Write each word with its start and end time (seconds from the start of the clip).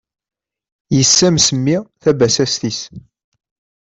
Yessames 0.95 1.47
mmi 1.57 1.77
tabasast-is. 2.01 2.79